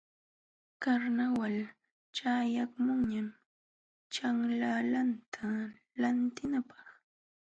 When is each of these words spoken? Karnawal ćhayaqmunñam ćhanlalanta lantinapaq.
Karnawal 0.81 1.55
ćhayaqmunñam 2.15 3.27
ćhanlalanta 4.13 5.45
lantinapaq. 6.01 6.87